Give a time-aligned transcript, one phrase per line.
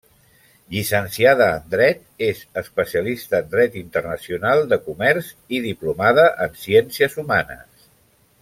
[0.75, 1.99] Llicenciada en Dret,
[2.29, 7.91] és especialista en Dret Internacional de Comerç i diplomada en Ciències Humanes.